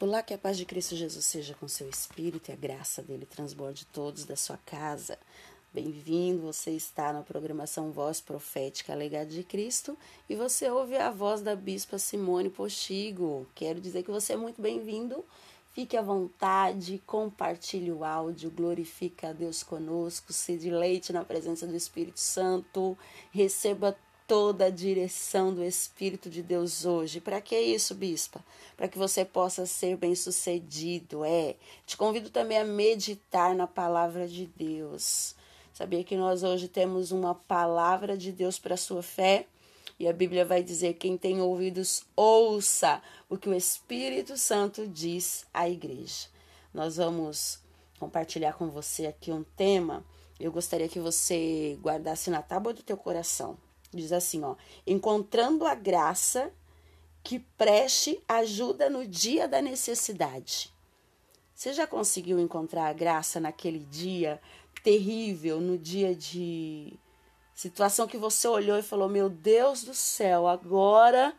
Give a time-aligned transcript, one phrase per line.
[0.00, 3.26] Olá, que a paz de Cristo Jesus seja com seu espírito e a graça dele
[3.26, 5.18] transborde todos da sua casa.
[5.74, 9.98] Bem-vindo, você está na programação Voz Profética Legado de Cristo
[10.30, 13.44] e você ouve a voz da Bispa Simone Postigo.
[13.56, 15.24] Quero dizer que você é muito bem-vindo.
[15.72, 21.74] Fique à vontade, compartilhe o áudio, glorifica a Deus conosco, se deleite na presença do
[21.74, 22.96] Espírito Santo,
[23.32, 23.98] receba
[24.28, 27.18] toda a direção do Espírito de Deus hoje.
[27.18, 28.44] Para que isso, bispa?
[28.76, 31.56] Para que você possa ser bem-sucedido, é.
[31.86, 35.34] Te convido também a meditar na palavra de Deus.
[35.72, 39.46] Sabia que nós hoje temos uma palavra de Deus para a sua fé?
[39.98, 45.46] E a Bíblia vai dizer: quem tem ouvidos, ouça o que o Espírito Santo diz
[45.54, 46.26] à igreja.
[46.74, 47.60] Nós vamos
[47.98, 50.04] compartilhar com você aqui um tema.
[50.38, 53.56] Eu gostaria que você guardasse na tábua do teu coração
[53.92, 54.54] Diz assim, ó:
[54.86, 56.52] encontrando a graça
[57.22, 60.72] que preste ajuda no dia da necessidade.
[61.54, 64.40] Você já conseguiu encontrar a graça naquele dia
[64.82, 66.98] terrível, no dia de
[67.54, 71.34] situação que você olhou e falou: Meu Deus do céu, agora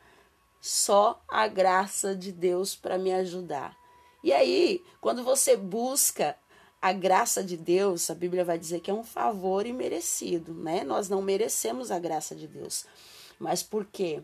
[0.60, 3.78] só a graça de Deus para me ajudar.
[4.22, 6.38] E aí, quando você busca
[6.82, 10.84] a graça de Deus, a Bíblia vai dizer que é um favor imerecido, né?
[10.84, 12.86] Nós não merecemos a graça de Deus,
[13.38, 14.24] mas porque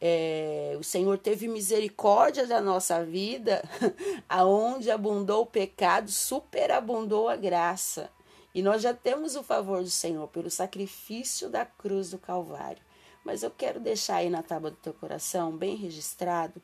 [0.00, 3.62] é, o Senhor teve misericórdia da nossa vida,
[4.28, 8.10] aonde abundou o pecado, superabundou a graça.
[8.54, 12.82] E nós já temos o favor do Senhor pelo sacrifício da cruz do Calvário.
[13.24, 16.60] Mas eu quero deixar aí na tábua do teu coração, bem registrado,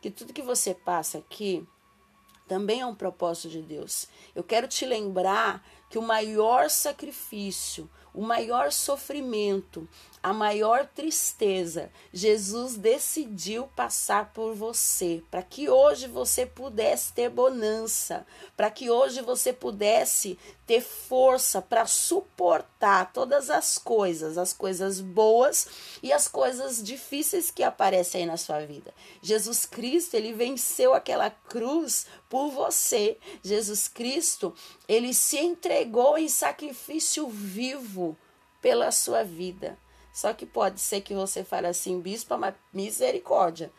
[0.00, 1.68] que tudo que você passa aqui,
[2.48, 4.08] também é um propósito de Deus.
[4.34, 9.88] Eu quero te lembrar que o maior sacrifício, o maior sofrimento,
[10.22, 18.26] a maior tristeza, Jesus decidiu passar por você, para que hoje você pudesse ter bonança,
[18.56, 25.68] para que hoje você pudesse ter força para suportar todas as coisas, as coisas boas
[26.02, 28.92] e as coisas difíceis que aparecem aí na sua vida.
[29.22, 33.18] Jesus Cristo, ele venceu aquela cruz por você.
[33.42, 34.54] Jesus Cristo,
[34.86, 38.16] ele se entregou em sacrifício vivo
[38.60, 39.78] pela sua vida.
[40.12, 43.70] Só que pode ser que você fale assim, bispo, mas misericórdia.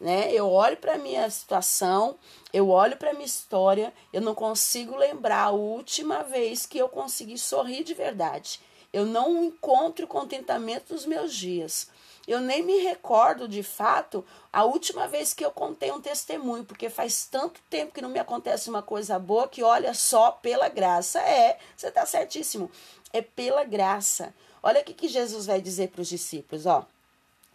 [0.00, 0.32] Né?
[0.32, 2.18] Eu olho para minha situação,
[2.52, 7.38] eu olho para minha história, eu não consigo lembrar a última vez que eu consegui
[7.38, 8.60] sorrir de verdade.
[8.92, 11.88] Eu não encontro contentamento nos meus dias.
[12.26, 16.88] Eu nem me recordo de fato a última vez que eu contei um testemunho, porque
[16.88, 21.20] faz tanto tempo que não me acontece uma coisa boa que olha só pela graça.
[21.20, 22.70] É, você está certíssimo.
[23.12, 24.34] É pela graça.
[24.62, 26.86] Olha o que Jesus vai dizer para os discípulos, ó.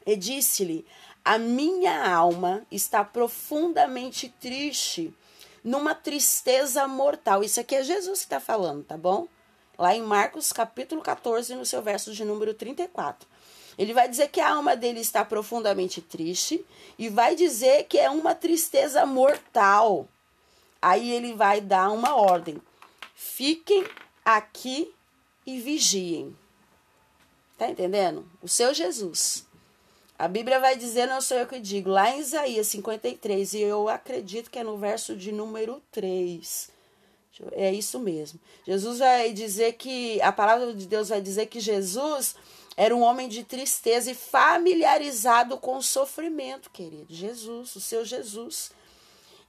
[0.06, 0.86] E disse-lhe:
[1.26, 5.14] A minha alma está profundamente triste,
[5.64, 7.44] numa tristeza mortal.
[7.44, 9.28] Isso aqui é Jesus que está falando, tá bom?
[9.78, 13.29] Lá em Marcos capítulo 14, no seu verso de número 34.
[13.80, 16.66] Ele vai dizer que a alma dele está profundamente triste
[16.98, 20.06] e vai dizer que é uma tristeza mortal.
[20.82, 22.62] Aí ele vai dar uma ordem:
[23.16, 23.86] fiquem
[24.26, 24.94] aqui
[25.46, 26.36] e vigiem.
[27.58, 28.30] Tá entendendo?
[28.44, 29.46] O seu Jesus.
[30.18, 33.88] A Bíblia vai dizer, não sou eu que digo, lá em Isaías 53, e eu
[33.88, 36.70] acredito que é no verso de número 3.
[37.54, 38.38] É isso mesmo.
[38.68, 42.36] Jesus vai dizer que, a palavra de Deus vai dizer que Jesus
[42.80, 47.14] era um homem de tristeza e familiarizado com o sofrimento, querido.
[47.14, 48.72] Jesus, o seu Jesus.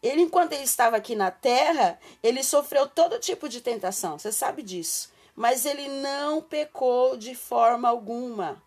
[0.03, 4.19] Ele, enquanto ele estava aqui na terra, ele sofreu todo tipo de tentação.
[4.19, 8.63] Você sabe disso mas ele não pecou de forma alguma.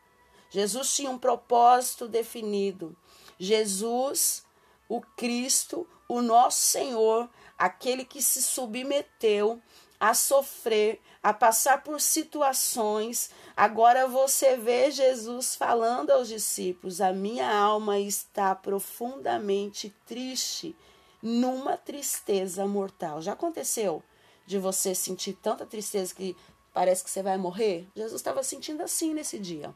[0.49, 2.95] Jesus tinha um propósito definido.
[3.37, 4.43] Jesus,
[4.89, 9.61] o Cristo, o nosso Senhor, aquele que se submeteu
[9.99, 13.29] a sofrer, a passar por situações.
[13.55, 20.75] Agora você vê Jesus falando aos discípulos: A minha alma está profundamente triste,
[21.21, 23.21] numa tristeza mortal.
[23.21, 24.03] Já aconteceu
[24.45, 26.35] de você sentir tanta tristeza que
[26.73, 27.87] Parece que você vai morrer.
[27.95, 29.73] Jesus estava sentindo assim nesse dia.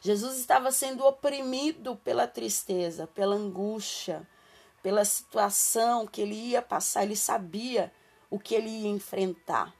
[0.00, 4.26] Jesus estava sendo oprimido pela tristeza, pela angústia,
[4.82, 7.04] pela situação que ele ia passar.
[7.04, 7.92] Ele sabia
[8.30, 9.72] o que ele ia enfrentar.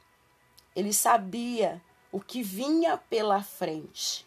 [0.77, 4.27] Ele sabia o que vinha pela frente.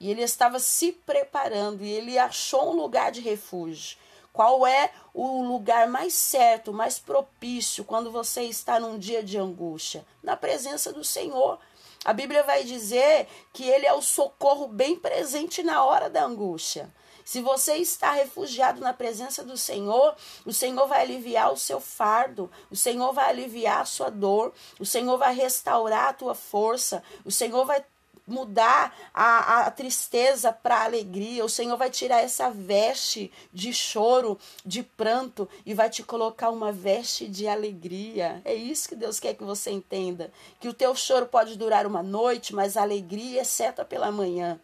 [0.00, 3.98] E ele estava se preparando e ele achou um lugar de refúgio.
[4.32, 10.04] Qual é o lugar mais certo, mais propício quando você está num dia de angústia?
[10.22, 11.58] Na presença do Senhor.
[12.04, 16.92] A Bíblia vai dizer que ele é o socorro bem presente na hora da angústia.
[17.26, 20.14] Se você está refugiado na presença do Senhor,
[20.44, 24.86] o Senhor vai aliviar o seu fardo, o Senhor vai aliviar a sua dor, o
[24.86, 27.84] Senhor vai restaurar a tua força, o Senhor vai
[28.28, 31.44] mudar a, a tristeza para alegria.
[31.44, 36.70] O Senhor vai tirar essa veste de choro, de pranto e vai te colocar uma
[36.70, 38.40] veste de alegria.
[38.44, 42.04] É isso que Deus quer que você entenda, que o teu choro pode durar uma
[42.04, 44.60] noite, mas a alegria é certa pela manhã.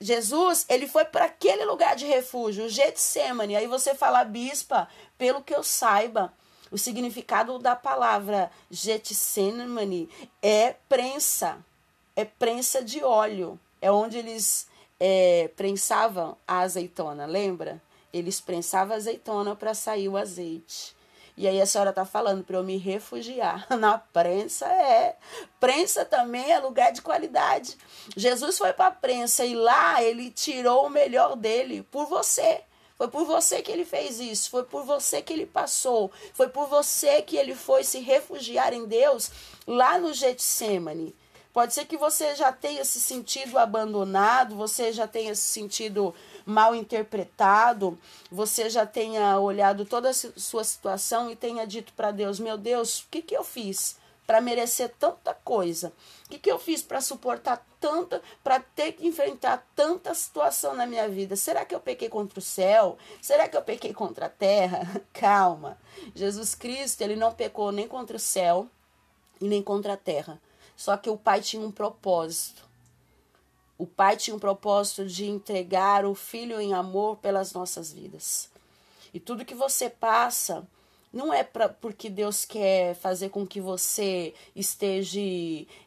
[0.00, 3.56] Jesus, ele foi para aquele lugar de refúgio, o Getsemane.
[3.56, 6.32] Aí você fala, bispa, pelo que eu saiba,
[6.70, 10.08] o significado da palavra Getsemane
[10.42, 11.64] é prensa
[12.18, 13.60] é prensa de óleo.
[13.80, 14.66] É onde eles
[14.98, 17.80] é, prensavam a azeitona, lembra?
[18.12, 20.96] Eles prensavam a azeitona para sair o azeite.
[21.38, 23.64] E aí a senhora está falando para eu me refugiar.
[23.78, 25.14] Na prensa é.
[25.60, 27.78] Prensa também é lugar de qualidade.
[28.16, 32.62] Jesus foi para a prensa e lá ele tirou o melhor dele por você.
[32.96, 36.66] Foi por você que ele fez isso, foi por você que ele passou, foi por
[36.66, 39.30] você que ele foi se refugiar em Deus
[39.64, 41.14] lá no Getsemane.
[41.58, 46.14] Pode ser que você já tenha se sentido abandonado, você já tenha se sentido
[46.46, 47.98] mal interpretado,
[48.30, 53.00] você já tenha olhado toda a sua situação e tenha dito para Deus: Meu Deus,
[53.00, 55.92] o que, que eu fiz para merecer tanta coisa?
[56.26, 60.86] O que, que eu fiz para suportar tanta, para ter que enfrentar tanta situação na
[60.86, 61.34] minha vida?
[61.34, 62.96] Será que eu pequei contra o céu?
[63.20, 65.02] Será que eu pequei contra a terra?
[65.12, 65.76] Calma.
[66.14, 68.68] Jesus Cristo, ele não pecou nem contra o céu
[69.40, 70.40] e nem contra a terra
[70.78, 72.62] só que o pai tinha um propósito.
[73.76, 78.48] O pai tinha um propósito de entregar o filho em amor pelas nossas vidas.
[79.12, 80.64] E tudo que você passa
[81.12, 85.18] não é pra, porque Deus quer fazer com que você esteja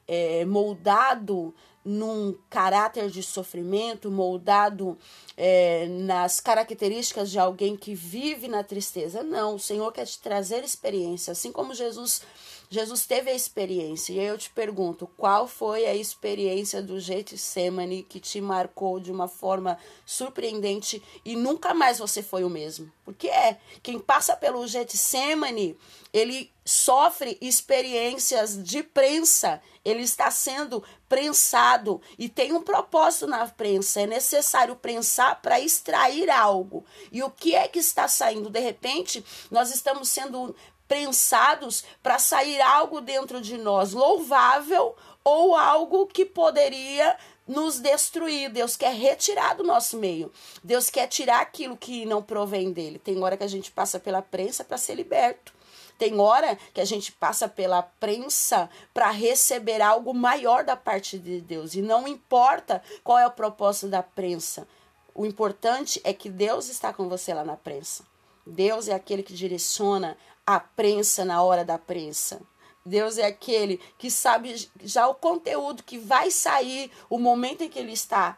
[0.05, 1.55] é, moldado
[1.85, 4.97] num caráter de sofrimento, moldado
[5.37, 9.23] é, nas características de alguém que vive na tristeza.
[9.23, 12.21] Não, o Senhor quer te trazer experiência, assim como Jesus
[12.71, 14.13] Jesus teve a experiência.
[14.13, 19.11] E aí eu te pergunto, qual foi a experiência do Getsemane que te marcou de
[19.11, 22.89] uma forma surpreendente e nunca mais você foi o mesmo?
[23.03, 25.77] Porque é, quem passa pelo Getsemane,
[26.13, 34.01] ele sofre experiências de prensa, ele está sendo prensado e tem um propósito na prensa.
[34.01, 36.85] É necessário prensar para extrair algo.
[37.11, 38.49] E o que é que está saindo?
[38.49, 40.55] De repente, nós estamos sendo
[40.91, 44.93] prensados para sair algo dentro de nós louvável
[45.23, 47.15] ou algo que poderia
[47.47, 48.49] nos destruir.
[48.51, 50.29] Deus quer retirar do nosso meio.
[50.61, 52.99] Deus quer tirar aquilo que não provém dele.
[52.99, 55.53] Tem hora que a gente passa pela prensa para ser liberto.
[55.97, 61.39] Tem hora que a gente passa pela prensa para receber algo maior da parte de
[61.39, 61.73] Deus.
[61.73, 64.67] E não importa qual é o propósito da prensa.
[65.15, 68.03] O importante é que Deus está com você lá na prensa.
[68.45, 72.41] Deus é aquele que direciona a prensa na hora da prensa.
[72.85, 77.77] Deus é aquele que sabe já o conteúdo que vai sair, o momento em que
[77.77, 78.37] ele está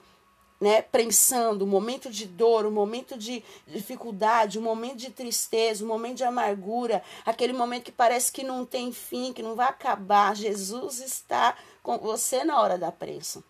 [0.60, 5.88] né, prensando, o momento de dor, o momento de dificuldade, o momento de tristeza, o
[5.88, 10.36] momento de amargura, aquele momento que parece que não tem fim, que não vai acabar.
[10.36, 13.44] Jesus está com você na hora da prensa.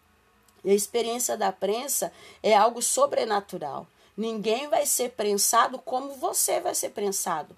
[0.64, 2.12] E a experiência da prensa
[2.42, 3.86] é algo sobrenatural.
[4.16, 7.56] Ninguém vai ser prensado como você vai ser prensado.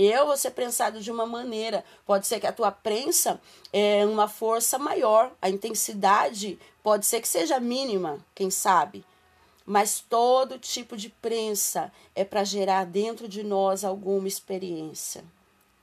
[0.00, 1.84] Eu vou ser prensado de uma maneira.
[2.06, 3.40] Pode ser que a tua prensa
[3.72, 9.04] é uma força maior, a intensidade pode ser que seja mínima, quem sabe.
[9.66, 15.24] Mas todo tipo de prensa é para gerar dentro de nós alguma experiência.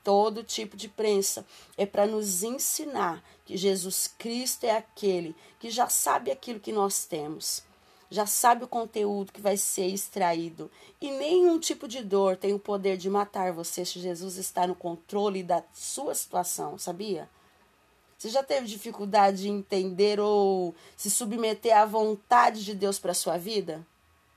[0.02, 1.44] Todo tipo de prensa
[1.76, 7.04] é para nos ensinar que Jesus Cristo é aquele que já sabe aquilo que nós
[7.04, 7.65] temos
[8.10, 10.70] já sabe o conteúdo que vai ser extraído.
[11.00, 14.74] E nenhum tipo de dor tem o poder de matar você se Jesus está no
[14.74, 17.28] controle da sua situação, sabia?
[18.18, 23.36] Você já teve dificuldade de entender ou se submeter à vontade de Deus para sua
[23.36, 23.86] vida?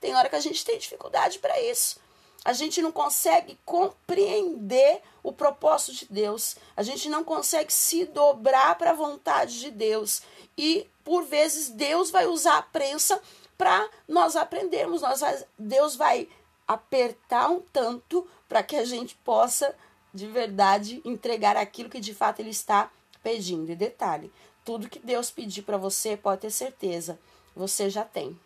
[0.02, 2.00] Tem hora que a gente tem dificuldade para isso.
[2.44, 6.56] A gente não consegue compreender o propósito de Deus.
[6.76, 10.22] A gente não consegue se dobrar para a vontade de Deus.
[10.58, 13.22] E, por vezes, Deus vai usar a prensa
[13.60, 15.02] para nós aprendermos.
[15.02, 15.22] Nós,
[15.58, 16.30] Deus vai
[16.66, 19.76] apertar um tanto para que a gente possa
[20.14, 22.90] de verdade entregar aquilo que de fato Ele está
[23.22, 23.70] pedindo.
[23.70, 24.32] E detalhe:
[24.64, 27.20] tudo que Deus pedir para você, pode ter certeza,
[27.54, 28.40] você já tem.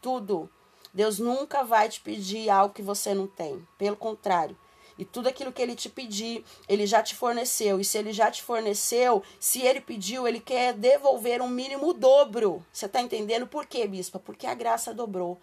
[0.00, 0.48] Tudo.
[0.92, 3.66] Deus nunca vai te pedir algo que você não tem.
[3.76, 4.56] Pelo contrário,
[4.98, 7.80] e tudo aquilo que ele te pedir, ele já te forneceu.
[7.80, 12.64] E se ele já te forneceu, se ele pediu, ele quer devolver um mínimo dobro.
[12.72, 14.18] Você está entendendo por quê, bispa?
[14.18, 15.38] Porque a graça dobrou.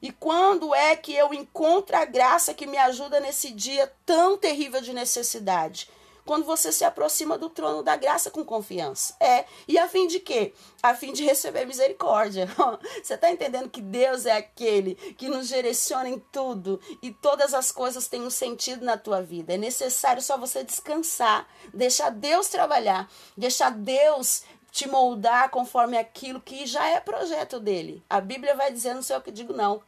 [0.00, 4.80] E quando é que eu encontro a graça que me ajuda nesse dia tão terrível
[4.80, 5.90] de necessidade?
[6.28, 9.16] Quando você se aproxima do trono da graça com confiança.
[9.18, 10.52] É, e a fim de quê?
[10.82, 12.46] A fim de receber misericórdia.
[13.02, 17.72] Você está entendendo que Deus é aquele que nos direciona em tudo e todas as
[17.72, 19.54] coisas têm um sentido na tua vida.
[19.54, 26.66] É necessário só você descansar, deixar Deus trabalhar, deixar Deus te moldar conforme aquilo que
[26.66, 28.04] já é projeto dele.
[28.08, 29.80] A Bíblia vai dizer, não sei o que digo, não.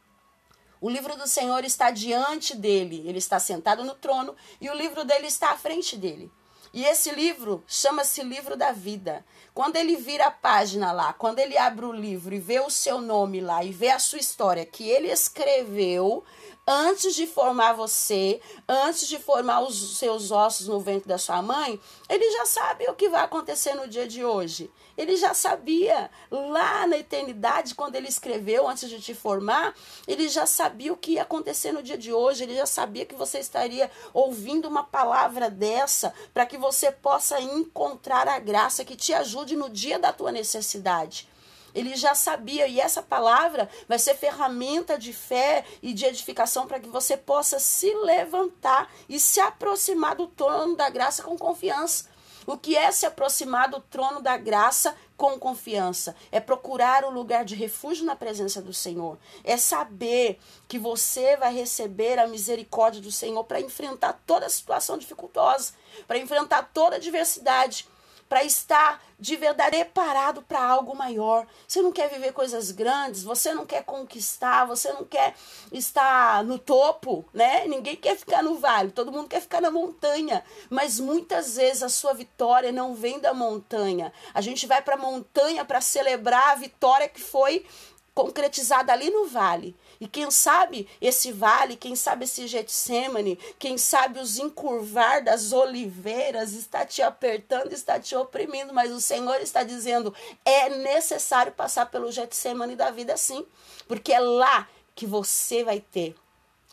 [0.81, 5.05] O livro do Senhor está diante dele, ele está sentado no trono e o livro
[5.05, 6.31] dele está à frente dele.
[6.73, 9.23] E esse livro chama-se Livro da Vida.
[9.53, 12.99] Quando ele vira a página lá, quando ele abre o livro e vê o seu
[12.99, 16.23] nome lá e vê a sua história que ele escreveu,
[16.71, 21.77] antes de formar você, antes de formar os seus ossos no ventre da sua mãe,
[22.07, 24.71] ele já sabe o que vai acontecer no dia de hoje.
[24.97, 29.75] Ele já sabia lá na eternidade, quando ele escreveu, antes de te formar,
[30.07, 33.15] ele já sabia o que ia acontecer no dia de hoje, ele já sabia que
[33.15, 39.13] você estaria ouvindo uma palavra dessa para que você possa encontrar a graça que te
[39.13, 41.27] ajude no dia da tua necessidade.
[41.73, 46.79] Ele já sabia, e essa palavra vai ser ferramenta de fé e de edificação para
[46.79, 52.09] que você possa se levantar e se aproximar do trono da graça com confiança.
[52.45, 56.15] O que é se aproximar do trono da graça com confiança?
[56.31, 59.17] É procurar o lugar de refúgio na presença do Senhor.
[59.43, 65.73] É saber que você vai receber a misericórdia do Senhor para enfrentar toda situação dificultosa,
[66.07, 67.87] para enfrentar toda adversidade
[68.31, 71.45] para estar de verdade preparado para algo maior.
[71.67, 75.35] Você não quer viver coisas grandes, você não quer conquistar, você não quer
[75.69, 77.65] estar no topo, né?
[77.67, 80.45] Ninguém quer ficar no vale, todo mundo quer ficar na montanha.
[80.69, 84.13] Mas muitas vezes a sua vitória não vem da montanha.
[84.33, 87.65] A gente vai para a montanha para celebrar a vitória que foi
[88.13, 89.75] concretizada ali no vale.
[89.99, 96.53] E quem sabe esse vale, quem sabe esse Getsemane, quem sabe os encurvar das oliveiras
[96.53, 100.13] está te apertando, está te oprimindo, mas o Senhor está dizendo:
[100.43, 103.45] é necessário passar pelo Getsemane da vida sim,
[103.87, 106.15] porque é lá que você vai ter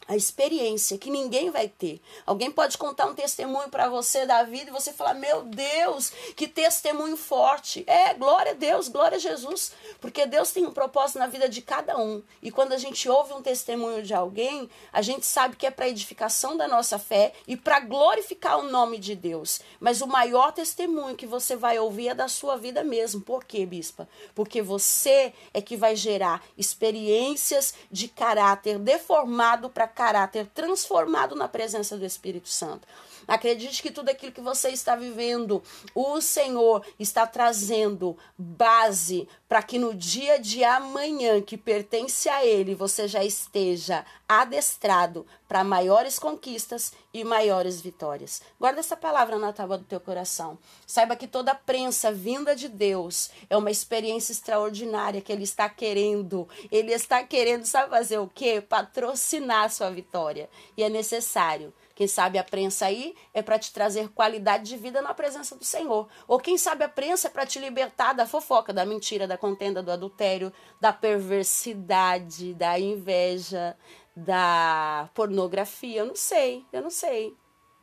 [0.09, 2.01] a experiência que ninguém vai ter.
[2.25, 6.49] Alguém pode contar um testemunho para você da vida e você falar: Meu Deus, que
[6.49, 7.85] testemunho forte.
[7.87, 9.73] É, glória a Deus, glória a Jesus.
[10.01, 12.23] Porque Deus tem um propósito na vida de cada um.
[12.43, 15.89] E quando a gente ouve um testemunho de alguém, a gente sabe que é para
[15.89, 19.61] edificação da nossa fé e para glorificar o nome de Deus.
[19.79, 23.21] Mas o maior testemunho que você vai ouvir é da sua vida mesmo.
[23.21, 24.09] Por quê, bispa?
[24.35, 31.97] Porque você é que vai gerar experiências de caráter deformado para caráter transformado na presença
[31.97, 32.87] do Espírito Santo.
[33.29, 35.63] Acredite que tudo aquilo que você está vivendo,
[35.95, 42.75] o Senhor está trazendo base para que no dia de amanhã, que pertence a Ele,
[42.75, 48.43] você já esteja adestrado para maiores conquistas e maiores vitórias.
[48.59, 50.59] Guarda essa palavra na tábua do teu coração.
[50.87, 56.49] Saiba que toda prensa vinda de Deus é uma experiência extraordinária que Ele está querendo.
[56.71, 58.61] Ele está querendo, sabe fazer o quê?
[58.61, 60.49] Patrocinar a sua vitória.
[60.77, 65.03] E é necessário quem sabe a prensa aí é para te trazer qualidade de vida
[65.03, 66.07] na presença do Senhor.
[66.29, 69.83] Ou quem sabe a prensa é para te libertar da fofoca, da mentira, da contenda,
[69.83, 73.77] do adultério, da perversidade, da inveja,
[74.15, 76.03] da pornografia.
[76.03, 77.37] Eu não sei, eu não sei.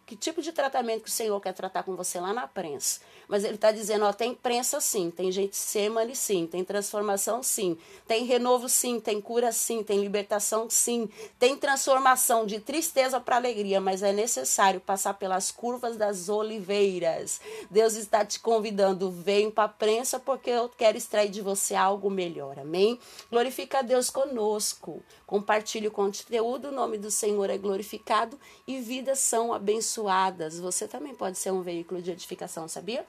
[0.06, 3.02] Que tipo de tratamento que o Senhor quer tratar com você lá na prensa?
[3.28, 7.78] Mas ele está dizendo, ó, tem prensa sim, tem gente semane sim, tem transformação sim,
[8.08, 13.82] tem renovo sim, tem cura sim, tem libertação sim, tem transformação de tristeza para alegria,
[13.82, 17.42] mas é necessário passar pelas curvas das oliveiras.
[17.70, 22.10] Deus está te convidando, vem para a prensa porque eu quero extrair de você algo
[22.10, 23.00] melhor, amém?
[23.32, 29.20] Glorifica a Deus conosco, compartilhe o conteúdo, o nome do Senhor é glorificado e vidas
[29.20, 30.60] são abençoadas.
[30.60, 33.06] Você também pode ser um veículo de edificação, sabia?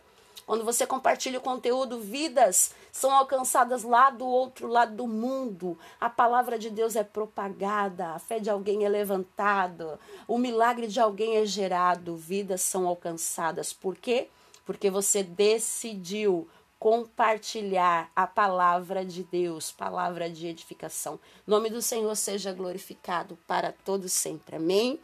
[0.47, 5.77] Quando você compartilha o conteúdo, vidas são alcançadas lá do outro lado do mundo.
[6.01, 9.99] A palavra de Deus é propagada, a fé de alguém é levantada,
[10.29, 13.73] o milagre de alguém é gerado, vidas são alcançadas.
[13.73, 14.29] Por quê?
[14.65, 16.49] Porque você decidiu
[16.79, 21.19] compartilhar a palavra de Deus, palavra de edificação.
[21.45, 24.57] O nome do Senhor seja glorificado para todos sempre.
[24.57, 25.01] Amém?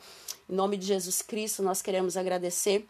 [0.49, 2.89] Em nome de Jesus Cristo, nós queremos agradecer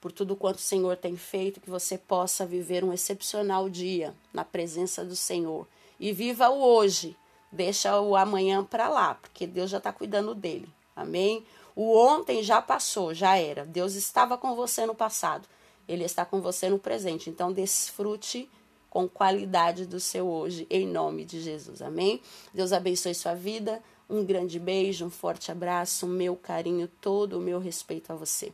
[0.00, 4.44] por tudo quanto o Senhor tem feito, que você possa viver um excepcional dia na
[4.44, 5.66] presença do Senhor.
[5.98, 7.16] E viva o hoje,
[7.52, 10.68] deixa o amanhã para lá, porque Deus já está cuidando dele.
[10.96, 11.44] Amém?
[11.76, 13.64] O ontem já passou, já era.
[13.64, 15.46] Deus estava com você no passado,
[15.86, 17.28] ele está com você no presente.
[17.28, 18.48] Então, desfrute
[18.88, 21.80] com qualidade do seu hoje, em nome de Jesus.
[21.80, 22.20] Amém?
[22.52, 23.82] Deus abençoe sua vida.
[24.08, 28.52] Um grande beijo, um forte abraço, meu carinho todo, o meu respeito a você.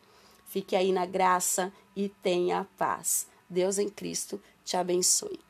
[0.57, 3.29] Fique aí na graça e tenha paz.
[3.47, 5.46] Deus em Cristo te abençoe.